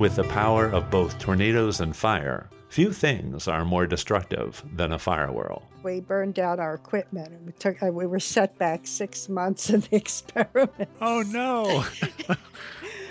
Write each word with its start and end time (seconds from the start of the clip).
With 0.00 0.16
the 0.16 0.24
power 0.24 0.64
of 0.64 0.88
both 0.90 1.18
tornadoes 1.18 1.80
and 1.82 1.94
fire, 1.94 2.48
few 2.70 2.90
things 2.90 3.46
are 3.46 3.66
more 3.66 3.86
destructive 3.86 4.64
than 4.74 4.92
a 4.92 4.98
fire 4.98 5.30
whirl. 5.30 5.68
We 5.82 6.00
burned 6.00 6.38
out 6.38 6.58
our 6.58 6.72
equipment 6.72 7.28
and 7.28 7.44
we 7.44 7.52
took 7.52 7.82
uh, 7.82 7.88
we 7.88 8.06
were 8.06 8.18
set 8.18 8.56
back 8.56 8.86
six 8.86 9.28
months 9.28 9.68
in 9.68 9.80
the 9.80 9.96
experiment. 9.96 10.88
Oh 11.02 11.22
no. 11.26 11.84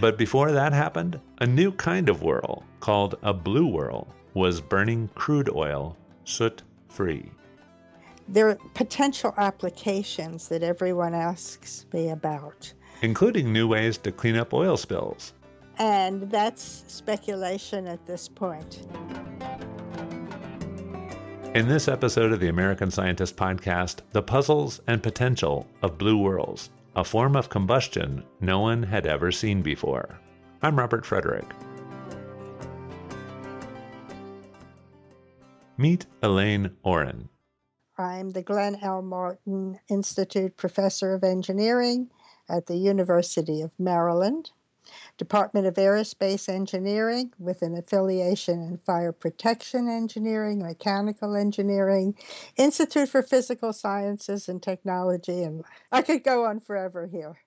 but 0.00 0.16
before 0.16 0.52
that 0.52 0.72
happened, 0.72 1.18
a 1.40 1.46
new 1.48 1.72
kind 1.72 2.08
of 2.08 2.22
whirl 2.22 2.62
called 2.78 3.16
a 3.24 3.34
blue 3.34 3.66
whirl 3.66 4.06
was 4.34 4.60
burning 4.60 5.10
crude 5.16 5.50
oil 5.52 5.96
soot 6.22 6.62
free. 6.88 7.28
There 8.28 8.50
are 8.50 8.58
potential 8.74 9.34
applications 9.38 10.46
that 10.50 10.62
everyone 10.62 11.14
asks 11.14 11.84
me 11.92 12.10
about, 12.10 12.72
including 13.02 13.52
new 13.52 13.66
ways 13.66 13.98
to 13.98 14.12
clean 14.12 14.36
up 14.36 14.54
oil 14.54 14.76
spills. 14.76 15.32
And 15.78 16.30
that's 16.30 16.84
speculation 16.86 17.86
at 17.86 18.04
this 18.06 18.28
point. 18.28 18.86
In 21.54 21.68
this 21.68 21.88
episode 21.88 22.32
of 22.32 22.40
the 22.40 22.48
American 22.48 22.90
Scientist 22.90 23.36
Podcast, 23.36 24.00
the 24.12 24.22
puzzles 24.22 24.80
and 24.86 25.02
potential 25.02 25.66
of 25.82 25.98
blue 25.98 26.18
whirls, 26.18 26.70
a 26.94 27.04
form 27.04 27.36
of 27.36 27.48
combustion 27.48 28.24
no 28.40 28.60
one 28.60 28.82
had 28.82 29.06
ever 29.06 29.32
seen 29.32 29.62
before. 29.62 30.18
I'm 30.62 30.78
Robert 30.78 31.04
Frederick. 31.04 31.44
Meet 35.78 36.06
Elaine 36.22 36.70
Oran. 36.82 37.28
I'm 37.98 38.30
the 38.30 38.42
Glenn 38.42 38.78
L. 38.82 39.02
Martin 39.02 39.78
Institute 39.88 40.56
Professor 40.56 41.14
of 41.14 41.24
Engineering 41.24 42.10
at 42.48 42.66
the 42.66 42.76
University 42.76 43.62
of 43.62 43.70
Maryland, 43.78 44.50
Department 45.18 45.66
of 45.66 45.74
Aerospace 45.74 46.48
Engineering 46.48 47.32
with 47.38 47.62
an 47.62 47.76
affiliation 47.76 48.62
in 48.62 48.78
Fire 48.78 49.12
Protection 49.12 49.88
Engineering, 49.88 50.60
Mechanical 50.60 51.36
Engineering, 51.36 52.14
Institute 52.56 53.08
for 53.08 53.22
Physical 53.22 53.72
Sciences 53.72 54.48
and 54.48 54.62
Technology, 54.62 55.42
and 55.42 55.64
I 55.92 56.02
could 56.02 56.24
go 56.24 56.44
on 56.44 56.60
forever 56.60 57.06
here. 57.06 57.38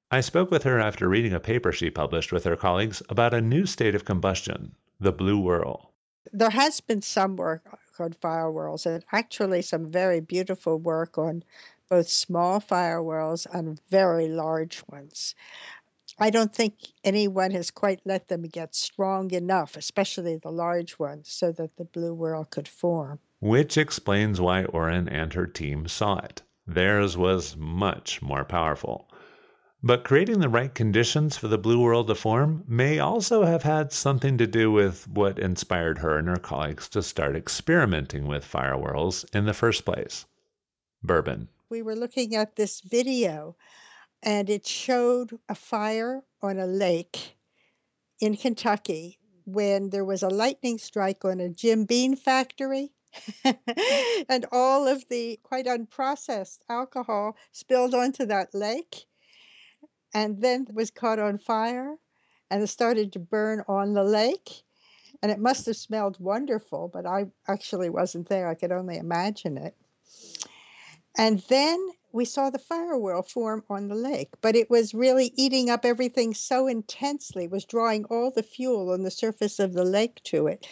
I 0.10 0.20
spoke 0.20 0.50
with 0.50 0.62
her 0.64 0.78
after 0.78 1.08
reading 1.08 1.32
a 1.32 1.40
paper 1.40 1.72
she 1.72 1.90
published 1.90 2.32
with 2.32 2.44
her 2.44 2.56
colleagues 2.56 3.02
about 3.08 3.34
a 3.34 3.40
new 3.40 3.66
state 3.66 3.94
of 3.94 4.04
combustion, 4.04 4.74
the 5.00 5.12
blue 5.12 5.38
whirl. 5.38 5.92
There 6.32 6.50
has 6.50 6.80
been 6.80 7.02
some 7.02 7.36
work 7.36 7.64
on 7.98 8.12
fire 8.12 8.50
whirls, 8.50 8.86
and 8.86 9.04
actually 9.12 9.62
some 9.62 9.90
very 9.90 10.20
beautiful 10.20 10.78
work 10.78 11.18
on 11.18 11.44
both 11.88 12.08
small 12.08 12.58
fire 12.60 13.02
whirls 13.02 13.46
and 13.52 13.80
very 13.90 14.28
large 14.28 14.82
ones. 14.88 15.34
I 16.18 16.30
don't 16.30 16.54
think 16.54 16.74
anyone 17.04 17.50
has 17.52 17.70
quite 17.70 18.00
let 18.04 18.28
them 18.28 18.42
get 18.42 18.74
strong 18.74 19.32
enough, 19.32 19.76
especially 19.76 20.36
the 20.36 20.50
large 20.50 20.98
ones, 20.98 21.30
so 21.30 21.52
that 21.52 21.76
the 21.76 21.84
blue 21.84 22.14
whirl 22.14 22.44
could 22.44 22.68
form. 22.68 23.18
Which 23.40 23.76
explains 23.76 24.40
why 24.40 24.64
Oran 24.64 25.08
and 25.08 25.32
her 25.34 25.46
team 25.46 25.88
saw 25.88 26.18
it. 26.18 26.42
Theirs 26.66 27.16
was 27.16 27.56
much 27.56 28.22
more 28.22 28.44
powerful. 28.44 29.08
But 29.84 30.04
creating 30.04 30.38
the 30.38 30.48
right 30.48 30.72
conditions 30.72 31.36
for 31.36 31.48
the 31.48 31.58
blue 31.58 31.80
whirl 31.80 32.04
to 32.04 32.14
form 32.14 32.62
may 32.68 33.00
also 33.00 33.44
have 33.44 33.64
had 33.64 33.92
something 33.92 34.38
to 34.38 34.46
do 34.46 34.70
with 34.70 35.08
what 35.08 35.40
inspired 35.40 35.98
her 35.98 36.18
and 36.18 36.28
her 36.28 36.36
colleagues 36.36 36.88
to 36.90 37.02
start 37.02 37.34
experimenting 37.34 38.28
with 38.28 38.44
fire 38.44 38.76
whirls 38.76 39.24
in 39.32 39.44
the 39.44 39.54
first 39.54 39.84
place 39.84 40.24
bourbon. 41.02 41.48
We 41.68 41.82
were 41.82 41.96
looking 41.96 42.36
at 42.36 42.54
this 42.54 42.80
video, 42.80 43.56
and 44.22 44.48
it 44.48 44.66
showed 44.66 45.38
a 45.48 45.54
fire 45.54 46.22
on 46.42 46.58
a 46.58 46.66
lake 46.66 47.36
in 48.20 48.36
Kentucky 48.36 49.18
when 49.44 49.90
there 49.90 50.04
was 50.04 50.22
a 50.22 50.28
lightning 50.28 50.78
strike 50.78 51.24
on 51.24 51.40
a 51.40 51.48
Jim 51.48 51.84
Beam 51.84 52.16
factory. 52.16 52.92
and 54.28 54.46
all 54.52 54.88
of 54.88 55.04
the 55.10 55.38
quite 55.42 55.66
unprocessed 55.66 56.60
alcohol 56.70 57.36
spilled 57.50 57.94
onto 57.94 58.24
that 58.24 58.54
lake 58.54 59.04
and 60.14 60.40
then 60.40 60.66
was 60.72 60.90
caught 60.90 61.18
on 61.18 61.36
fire 61.36 61.96
and 62.50 62.62
it 62.62 62.68
started 62.68 63.12
to 63.12 63.18
burn 63.18 63.62
on 63.68 63.94
the 63.94 64.04
lake. 64.04 64.62
And 65.22 65.30
it 65.30 65.38
must 65.38 65.66
have 65.66 65.76
smelled 65.76 66.18
wonderful, 66.18 66.88
but 66.92 67.06
I 67.06 67.26
actually 67.46 67.90
wasn't 67.90 68.28
there. 68.28 68.48
I 68.48 68.54
could 68.54 68.72
only 68.72 68.98
imagine 68.98 69.56
it. 69.56 69.76
And 71.16 71.38
then 71.48 71.78
we 72.12 72.24
saw 72.24 72.50
the 72.50 72.58
fire 72.58 72.98
whirl 72.98 73.22
form 73.22 73.64
on 73.68 73.88
the 73.88 73.94
lake, 73.94 74.30
but 74.40 74.54
it 74.56 74.70
was 74.70 74.94
really 74.94 75.32
eating 75.36 75.70
up 75.70 75.84
everything 75.84 76.34
so 76.34 76.66
intensely, 76.66 77.46
was 77.46 77.64
drawing 77.64 78.04
all 78.06 78.30
the 78.30 78.42
fuel 78.42 78.90
on 78.90 79.02
the 79.02 79.10
surface 79.10 79.58
of 79.58 79.72
the 79.72 79.84
lake 79.84 80.22
to 80.24 80.46
it. 80.46 80.66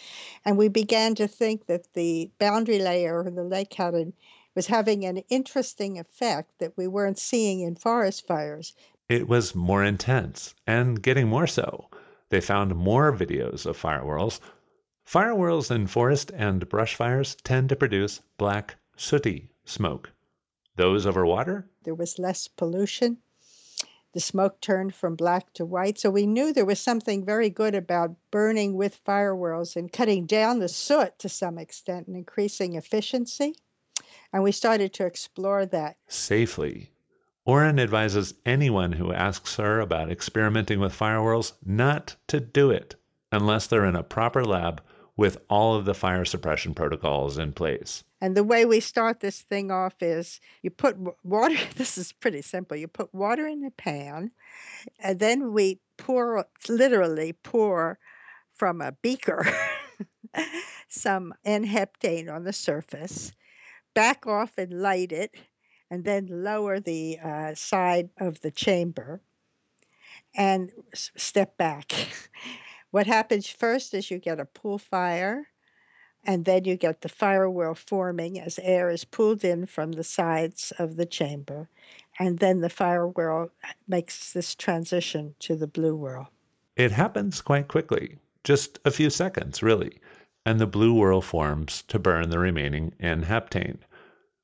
And 0.45 0.57
we 0.57 0.67
began 0.67 1.15
to 1.15 1.27
think 1.27 1.65
that 1.67 1.93
the 1.93 2.29
boundary 2.39 2.79
layer 2.79 3.19
of 3.21 3.35
the 3.35 3.43
lake 3.43 3.73
had 3.73 3.93
an, 3.93 4.13
was 4.55 4.67
having 4.67 5.05
an 5.05 5.23
interesting 5.29 5.97
effect 5.97 6.59
that 6.59 6.77
we 6.77 6.87
weren't 6.87 7.19
seeing 7.19 7.61
in 7.61 7.75
forest 7.75 8.27
fires 8.27 8.73
it 9.11 9.27
was 9.27 9.53
more 9.53 9.83
intense 9.83 10.55
and 10.65 11.01
getting 11.01 11.27
more 11.27 11.45
so. 11.45 11.89
They 12.29 12.39
found 12.39 12.75
more 12.75 13.11
videos 13.11 13.65
of 13.65 13.75
fire 13.75 14.05
whirls. 14.05 14.39
Fire 15.03 15.35
whirls 15.35 15.69
in 15.69 15.87
forest 15.87 16.31
and 16.33 16.69
brush 16.69 16.95
fires 16.95 17.35
tend 17.43 17.67
to 17.67 17.75
produce 17.75 18.21
black, 18.37 18.75
sooty 18.95 19.49
smoke. 19.65 20.13
Those 20.75 21.05
over 21.05 21.25
water? 21.25 21.69
There 21.83 21.95
was 21.95 22.19
less 22.19 22.47
pollution. 22.47 23.17
The 24.13 24.19
smoke 24.19 24.59
turned 24.59 24.93
from 24.93 25.15
black 25.15 25.53
to 25.53 25.65
white. 25.65 25.97
So 25.97 26.09
we 26.09 26.27
knew 26.27 26.51
there 26.51 26.65
was 26.65 26.79
something 26.79 27.25
very 27.25 27.49
good 27.49 27.75
about 27.75 28.15
burning 28.29 28.75
with 28.75 28.95
fire 28.95 29.33
whirls 29.33 29.75
and 29.75 29.91
cutting 29.91 30.25
down 30.25 30.59
the 30.59 30.67
soot 30.67 31.17
to 31.19 31.29
some 31.29 31.57
extent 31.57 32.07
and 32.07 32.17
increasing 32.17 32.75
efficiency. 32.75 33.55
And 34.33 34.43
we 34.43 34.51
started 34.51 34.93
to 34.93 35.05
explore 35.05 35.65
that. 35.67 35.97
Safely 36.07 36.91
Oran 37.45 37.79
advises 37.79 38.33
anyone 38.45 38.93
who 38.93 39.13
asks 39.13 39.55
her 39.55 39.79
about 39.79 40.11
experimenting 40.11 40.79
with 40.79 40.93
fire 40.93 41.21
whirls 41.21 41.53
not 41.65 42.15
to 42.27 42.39
do 42.39 42.69
it 42.69 42.95
unless 43.31 43.65
they're 43.67 43.85
in 43.85 43.95
a 43.95 44.03
proper 44.03 44.43
lab 44.43 44.81
with 45.17 45.37
all 45.49 45.75
of 45.75 45.85
the 45.85 45.93
fire 45.93 46.25
suppression 46.25 46.73
protocols 46.73 47.37
in 47.37 47.53
place. 47.53 48.03
And 48.21 48.37
the 48.37 48.43
way 48.43 48.65
we 48.65 48.79
start 48.79 49.19
this 49.19 49.41
thing 49.41 49.71
off 49.71 50.01
is 50.01 50.39
you 50.61 50.69
put 50.69 50.97
water, 51.23 51.57
this 51.75 51.97
is 51.97 52.11
pretty 52.11 52.41
simple. 52.41 52.77
You 52.77 52.87
put 52.87 53.13
water 53.13 53.47
in 53.47 53.61
the 53.61 53.71
pan, 53.71 54.31
and 54.99 55.19
then 55.19 55.53
we 55.53 55.79
pour, 55.97 56.45
literally 56.69 57.33
pour 57.33 57.99
from 58.53 58.81
a 58.81 58.91
beaker 58.91 59.45
some 60.87 61.33
N 61.45 61.65
heptane 61.65 62.33
on 62.33 62.43
the 62.43 62.53
surface, 62.53 63.31
back 63.93 64.27
off 64.27 64.57
and 64.57 64.81
light 64.81 65.11
it, 65.11 65.35
and 65.89 66.03
then 66.03 66.27
lower 66.29 66.79
the 66.79 67.19
uh, 67.19 67.53
side 67.53 68.09
of 68.17 68.41
the 68.41 68.51
chamber 68.51 69.21
and 70.35 70.71
step 70.93 71.57
back. 71.57 71.93
what 72.91 73.07
happens 73.07 73.47
first 73.47 73.93
is 73.93 74.11
you 74.11 74.19
get 74.19 74.39
a 74.39 74.45
pool 74.45 74.77
fire, 74.77 75.47
and 76.23 76.45
then 76.45 76.65
you 76.65 76.75
get 76.75 77.01
the 77.01 77.09
fire 77.09 77.49
whirl 77.49 77.73
forming 77.73 78.39
as 78.39 78.59
air 78.59 78.89
is 78.89 79.03
pulled 79.03 79.43
in 79.43 79.65
from 79.65 79.93
the 79.93 80.03
sides 80.03 80.71
of 80.77 80.95
the 80.95 81.05
chamber, 81.05 81.67
and 82.19 82.39
then 82.39 82.61
the 82.61 82.69
fire 82.69 83.07
whirl 83.07 83.49
makes 83.87 84.33
this 84.33 84.53
transition 84.53 85.33
to 85.39 85.55
the 85.55 85.67
blue 85.67 85.95
whirl. 85.95 86.29
It 86.75 86.91
happens 86.91 87.41
quite 87.41 87.67
quickly, 87.67 88.19
just 88.43 88.79
a 88.85 88.91
few 88.91 89.09
seconds, 89.09 89.63
really, 89.63 89.99
and 90.45 90.59
the 90.59 90.67
blue 90.67 90.93
whirl 90.93 91.21
forms 91.21 91.83
to 91.87 91.97
burn 91.99 92.29
the 92.29 92.39
remaining 92.39 92.93
N 92.99 93.25
heptane 93.25 93.79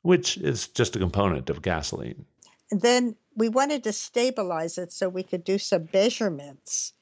which 0.08 0.38
is 0.38 0.70
just 0.70 0.96
a 0.96 1.00
component 1.00 1.50
of 1.50 1.62
gasoline. 1.62 2.26
And 2.72 2.82
then 2.82 3.18
we 3.36 3.50
wanted 3.50 3.84
to 3.84 3.92
stabilize 3.92 4.78
it 4.78 4.94
so 4.94 5.10
we 5.10 5.22
could 5.22 5.44
do 5.44 5.58
some 5.58 5.90
measurements 5.94 6.94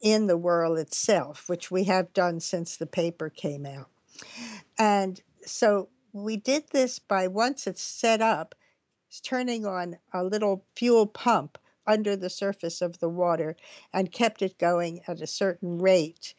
in 0.00 0.26
the 0.26 0.36
whirl 0.36 0.76
itself, 0.76 1.48
which 1.48 1.70
we 1.70 1.84
have 1.84 2.12
done 2.12 2.40
since 2.40 2.76
the 2.76 2.86
paper 2.86 3.28
came 3.28 3.66
out. 3.66 3.88
And 4.78 5.20
so 5.44 5.88
we 6.12 6.36
did 6.36 6.64
this 6.72 6.98
by 6.98 7.26
once 7.28 7.66
it's 7.66 7.82
set 7.82 8.20
up, 8.20 8.54
it's 9.08 9.20
turning 9.20 9.66
on 9.66 9.98
a 10.12 10.24
little 10.24 10.64
fuel 10.76 11.06
pump 11.06 11.58
under 11.86 12.16
the 12.16 12.30
surface 12.30 12.80
of 12.80 13.00
the 13.00 13.08
water 13.08 13.56
and 13.92 14.12
kept 14.12 14.42
it 14.42 14.58
going 14.58 15.00
at 15.08 15.20
a 15.20 15.26
certain 15.26 15.78
rate 15.78 16.34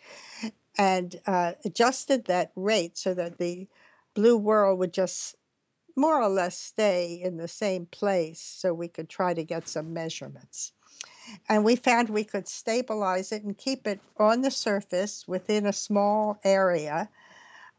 and 0.78 1.20
uh, 1.28 1.54
adjusted 1.66 2.26
that 2.26 2.52
rate 2.56 2.98
so 2.98 3.14
that 3.14 3.38
the 3.38 3.68
blue 4.14 4.38
whirl 4.38 4.76
would 4.78 4.94
just 4.94 5.36
more 5.96 6.22
or 6.22 6.30
less 6.30 6.58
stay 6.58 7.20
in 7.22 7.38
the 7.38 7.48
same 7.48 7.86
place 7.86 8.40
so 8.40 8.74
we 8.74 8.88
could 8.88 9.10
try 9.10 9.34
to 9.34 9.44
get 9.44 9.68
some 9.68 9.94
measurements. 9.94 10.72
And 11.50 11.64
we 11.64 11.76
found 11.76 12.10
we 12.10 12.24
could 12.24 12.48
stabilize 12.48 13.32
it 13.32 13.44
and 13.44 13.58
keep 13.58 13.88
it 13.88 14.00
on 14.18 14.42
the 14.42 14.52
surface 14.52 15.28
within 15.28 15.66
a 15.66 15.74
small 15.74 16.40
area 16.44 17.10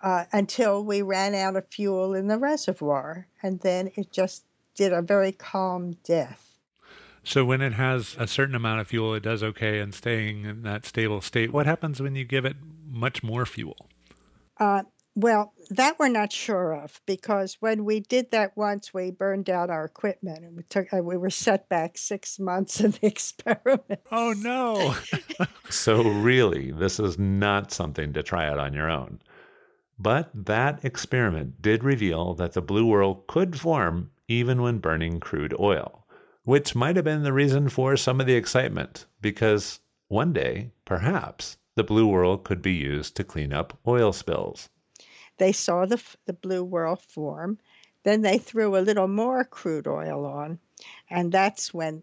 uh, 0.03 0.25
until 0.33 0.85
we 0.85 1.03
ran 1.03 1.35
out 1.35 1.57
of 1.57 1.67
fuel 1.69 2.15
in 2.15 2.29
the 2.29 2.39
reservoir. 2.39 3.27
And 3.43 3.61
then 3.61 3.91
it 3.95 4.13
just 4.13 4.45
did 4.75 4.93
a 4.93 5.03
very 5.03 5.33
calm 5.33 5.97
death. 6.05 6.59
So 7.25 7.45
when 7.45 7.61
it 7.61 7.75
has 7.75 8.17
a 8.19 8.27
certain 8.27 8.55
amount 8.55 8.81
of 8.81 8.89
fuel, 8.89 9.15
it 9.15 9.23
does 9.23 9.43
okay 9.43 9.79
and 9.79 9.95
staying 9.95 10.45
in 10.45 10.63
that 10.63 10.85
stable 10.85 11.21
state. 11.21 11.53
What 11.53 11.67
happens 11.67 12.03
when 12.03 12.17
you 12.17 12.25
give 12.25 12.45
it 12.45 12.57
much 12.89 13.23
more 13.23 13.47
fuel? 13.47 13.89
Uh, 14.59 14.83
well, 15.15 15.53
that 15.71 15.99
we're 15.99 16.09
not 16.09 16.33
sure 16.33 16.73
of 16.73 17.01
because 17.07 17.59
when 17.61 17.85
we 17.85 18.01
did 18.01 18.31
that 18.31 18.57
once, 18.57 18.95
we 18.95 19.11
burned 19.11 19.51
out 19.51 19.69
our 19.69 19.85
equipment 19.85 20.45
and 20.45 20.57
we 20.57 20.63
took 20.65 20.93
uh, 20.93 21.03
we 21.03 21.19
were 21.19 21.31
set 21.31 21.69
back 21.69 21.99
six 21.99 22.39
months 22.41 22.81
in 22.81 22.93
the 22.93 23.07
experiment. 23.07 24.01
Oh 24.11 24.33
no! 24.33 24.95
so 25.71 26.03
really, 26.03 26.71
this 26.71 26.99
is 26.99 27.19
not 27.19 27.73
something 27.73 28.13
to 28.15 28.23
try 28.23 28.49
out 28.49 28.59
on 28.59 28.73
your 28.73 28.91
own. 28.91 29.21
But 29.99 30.31
that 30.35 30.85
experiment 30.85 31.61
did 31.61 31.85
reveal 31.85 32.35
that 32.35 32.55
the 32.55 32.63
blue 32.63 32.87
whirl 32.87 33.23
could 33.29 33.61
form 33.61 34.11
even 34.29 34.63
when 34.63 34.79
burning 34.79 35.21
crude 35.21 35.55
oil, 35.61 36.07
which 36.45 36.75
might 36.75 36.97
have 36.97 37.05
been 37.05 37.23
the 37.23 37.33
reason 37.33 37.69
for 37.69 37.97
some 37.97 38.19
of 38.19 38.27
the 38.27 38.35
excitement, 38.35 39.07
because 39.21 39.81
one 40.09 40.33
day, 40.33 40.73
perhaps, 40.87 41.59
the 41.77 41.85
blue 41.85 42.07
whirl 42.07 42.39
could 42.39 42.63
be 42.63 42.73
used 42.73 43.15
to 43.17 43.25
clean 43.25 43.53
up 43.53 43.79
oil 43.87 44.13
spills. 44.13 44.71
They 45.39 45.53
saw 45.53 45.87
the, 45.87 46.03
the 46.27 46.33
blue 46.33 46.65
whirl 46.65 46.97
form. 46.97 47.59
Then 48.05 48.23
they 48.23 48.39
threw 48.39 48.77
a 48.77 48.81
little 48.81 49.09
more 49.09 49.45
crude 49.45 49.87
oil 49.87 50.27
on. 50.27 50.59
And 51.09 51.33
that's 51.33 51.73
when 51.73 52.03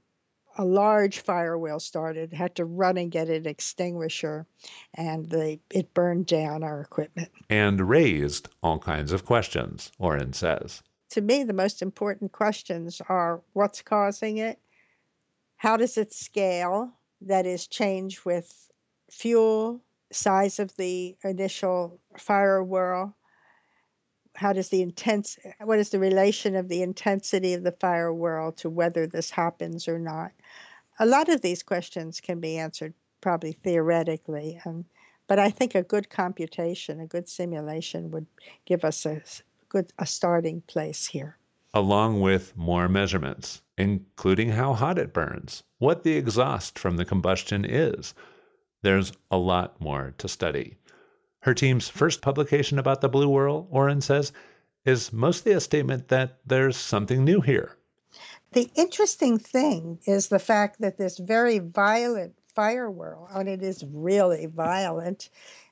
a 0.57 0.65
large 0.65 1.19
fire 1.19 1.57
whirl 1.57 1.79
started, 1.79 2.33
had 2.33 2.55
to 2.55 2.65
run 2.65 2.97
and 2.97 3.11
get 3.11 3.29
an 3.29 3.45
extinguisher, 3.45 4.45
and 4.93 5.29
the, 5.29 5.59
it 5.69 5.93
burned 5.93 6.25
down 6.25 6.63
our 6.63 6.81
equipment. 6.81 7.29
And 7.49 7.87
raised 7.87 8.49
all 8.61 8.77
kinds 8.77 9.13
of 9.13 9.25
questions, 9.25 9.91
Oran 9.99 10.33
says. 10.33 10.83
To 11.11 11.21
me, 11.21 11.43
the 11.43 11.53
most 11.53 11.81
important 11.81 12.33
questions 12.33 13.01
are 13.07 13.41
what's 13.53 13.81
causing 13.81 14.37
it? 14.37 14.59
How 15.55 15.77
does 15.77 15.97
it 15.97 16.13
scale? 16.13 16.91
That 17.21 17.45
is, 17.45 17.67
change 17.67 18.25
with 18.25 18.69
fuel, 19.09 19.81
size 20.11 20.59
of 20.59 20.75
the 20.75 21.15
initial 21.23 21.99
fire 22.17 22.63
whirl, 22.63 23.15
how 24.39 24.53
does 24.53 24.69
the 24.69 24.81
intense 24.81 25.37
what 25.61 25.79
is 25.79 25.89
the 25.89 25.99
relation 25.99 26.55
of 26.55 26.69
the 26.69 26.81
intensity 26.81 27.53
of 27.53 27.63
the 27.63 27.73
fire 27.73 28.13
whirl 28.13 28.53
to 28.53 28.69
whether 28.69 29.05
this 29.05 29.29
happens 29.29 29.85
or 29.85 29.99
not? 29.99 30.31
A 30.99 31.05
lot 31.05 31.27
of 31.27 31.41
these 31.41 31.61
questions 31.61 32.21
can 32.21 32.39
be 32.39 32.57
answered 32.57 32.93
probably 33.19 33.51
theoretically 33.51 34.61
and 34.63 34.85
but 35.27 35.39
i 35.39 35.49
think 35.49 35.75
a 35.75 35.83
good 35.83 36.09
computation 36.09 37.01
a 37.01 37.05
good 37.05 37.27
simulation 37.27 38.11
would 38.11 38.25
give 38.65 38.85
us 38.85 39.05
a 39.05 39.21
good 39.67 39.91
a 39.99 40.05
starting 40.05 40.61
place 40.61 41.05
here. 41.07 41.37
Along 41.73 42.21
with 42.21 42.55
more 42.55 42.87
measurements 42.87 43.61
including 43.77 44.51
how 44.51 44.73
hot 44.73 44.97
it 44.97 45.13
burns 45.13 45.63
what 45.79 46.03
the 46.03 46.15
exhaust 46.15 46.79
from 46.79 46.95
the 46.95 47.05
combustion 47.05 47.65
is. 47.65 48.13
There's 48.83 49.11
a 49.29 49.37
lot 49.37 49.81
more 49.81 50.13
to 50.17 50.29
study 50.29 50.77
her 51.41 51.53
team's 51.53 51.87
first 51.87 52.21
publication 52.21 52.79
about 52.79 53.01
the 53.01 53.09
blue 53.09 53.29
whirl, 53.29 53.67
Oran 53.71 54.01
says, 54.01 54.31
is 54.85 55.13
mostly 55.13 55.51
a 55.51 55.59
statement 55.59 56.09
that 56.09 56.39
there's 56.45 56.77
something 56.77 57.23
new 57.23 57.41
here. 57.41 57.77
The 58.51 58.69
interesting 58.75 59.37
thing 59.37 59.99
is 60.05 60.27
the 60.27 60.39
fact 60.39 60.81
that 60.81 60.97
this 60.97 61.17
very 61.17 61.59
violent 61.59 62.35
fire 62.55 62.89
whirl, 62.89 63.27
and 63.33 63.47
it 63.47 63.61
is 63.61 63.85
really 63.91 64.47
violent 64.47 65.29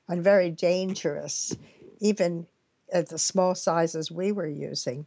and 0.08 0.22
very 0.22 0.50
dangerous, 0.50 1.54
even 2.00 2.46
at 2.92 3.08
the 3.08 3.18
small 3.18 3.54
sizes 3.54 4.10
we 4.10 4.32
were 4.32 4.48
using, 4.48 5.04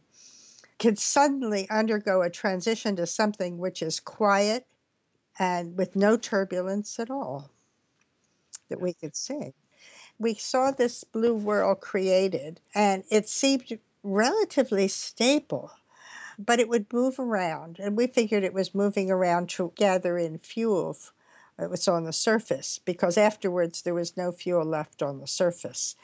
can 0.78 0.96
suddenly 0.96 1.68
undergo 1.70 2.22
a 2.22 2.30
transition 2.30 2.94
to 2.96 3.06
something 3.06 3.58
which 3.58 3.82
is 3.82 3.98
quiet 4.00 4.66
and 5.38 5.76
with 5.76 5.96
no 5.96 6.16
turbulence 6.16 7.00
at 7.00 7.10
all 7.10 7.50
that 8.68 8.80
we 8.80 8.92
could 8.92 9.16
see 9.16 9.54
we 10.18 10.34
saw 10.34 10.70
this 10.70 11.04
blue 11.04 11.34
whirl 11.34 11.74
created, 11.74 12.60
and 12.74 13.04
it 13.10 13.28
seemed 13.28 13.78
relatively 14.02 14.88
stable, 14.88 15.70
but 16.38 16.60
it 16.60 16.68
would 16.68 16.92
move 16.92 17.18
around. 17.18 17.78
And 17.80 17.96
we 17.96 18.06
figured 18.06 18.44
it 18.44 18.54
was 18.54 18.74
moving 18.74 19.10
around 19.10 19.48
to 19.50 19.72
gather 19.76 20.18
in 20.18 20.38
fuel. 20.38 20.96
It 21.58 21.70
was 21.70 21.88
on 21.88 22.04
the 22.04 22.12
surface 22.12 22.78
because 22.78 23.18
afterwards 23.18 23.82
there 23.82 23.94
was 23.94 24.16
no 24.16 24.32
fuel 24.32 24.64
left 24.64 25.02
on 25.02 25.20
the 25.20 25.26
surface. 25.26 25.96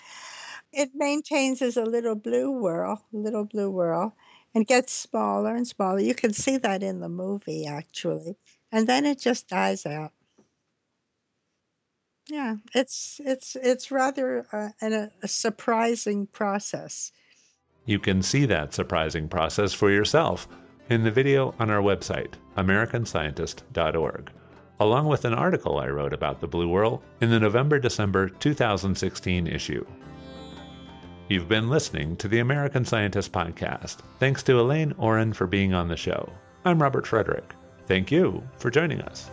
It 0.73 0.95
maintains 0.95 1.61
as 1.63 1.77
a 1.77 1.85
little 1.85 2.15
blue 2.15 2.51
whirl, 2.51 3.05
little 3.13 3.45
blue 3.45 3.71
whirl, 3.71 4.17
and 4.55 4.67
gets 4.67 4.93
smaller 4.93 5.55
and 5.55 5.69
smaller. 5.69 6.01
You 6.01 6.15
can 6.15 6.33
see 6.33 6.57
that 6.59 6.83
in 6.83 7.01
the 7.01 7.09
movie 7.11 7.67
actually. 7.67 8.37
And 8.73 8.87
then 8.89 9.05
it 9.07 9.19
just 9.19 9.49
dies 9.49 9.85
out. 9.87 10.13
Yeah, 12.29 12.57
it's 12.75 13.21
it's 13.25 13.57
it's 13.57 13.91
rather 13.91 14.47
uh, 14.53 14.69
a 14.83 15.29
surprising 15.29 16.27
process. 16.27 17.13
You 17.87 17.99
can 17.99 18.21
see 18.23 18.45
that 18.47 18.75
surprising 18.75 19.29
process 19.29 19.73
for 19.73 19.91
yourself 19.91 20.47
in 20.91 21.05
the 21.05 21.11
video 21.11 21.55
on 21.59 21.71
our 21.71 21.81
website, 21.81 22.35
americanscientist.org, 22.57 24.31
along 24.81 25.07
with 25.07 25.25
an 25.25 25.33
article 25.33 25.79
I 25.79 25.89
wrote 25.89 26.13
about 26.13 26.41
the 26.41 26.49
blue 26.49 26.69
whirl 26.69 27.03
in 27.23 27.31
the 27.31 27.41
November 27.41 27.79
December 27.79 28.29
2016 28.29 29.47
issue. 29.47 29.87
You've 31.29 31.49
been 31.49 31.69
listening 31.69 32.17
to 32.17 32.29
the 32.29 32.39
American 32.41 32.85
Scientist 32.85 33.33
Podcast. 33.33 33.99
Thanks 34.19 34.43
to 34.45 34.61
Elaine 34.61 34.95
Oran 34.99 35.33
for 35.33 35.47
being 35.47 35.75
on 35.75 35.89
the 35.89 35.97
show. 35.97 36.31
I'm 36.65 36.83
Robert 36.83 37.07
Frederick. 37.07 37.55
Thank 37.87 38.11
you 38.11 38.43
for 38.59 38.71
joining 38.71 39.01
us. 39.03 39.31